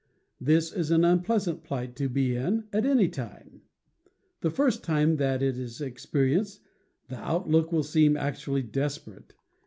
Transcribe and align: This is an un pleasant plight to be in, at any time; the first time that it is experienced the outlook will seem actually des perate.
This 0.39 0.73
is 0.73 0.89
an 0.89 1.05
un 1.05 1.21
pleasant 1.21 1.63
plight 1.63 1.95
to 1.97 2.09
be 2.09 2.35
in, 2.35 2.67
at 2.73 2.87
any 2.87 3.07
time; 3.07 3.61
the 4.39 4.49
first 4.49 4.83
time 4.83 5.17
that 5.17 5.43
it 5.43 5.59
is 5.59 5.79
experienced 5.79 6.61
the 7.09 7.17
outlook 7.17 7.71
will 7.71 7.83
seem 7.83 8.17
actually 8.17 8.63
des 8.63 8.97
perate. 8.97 9.33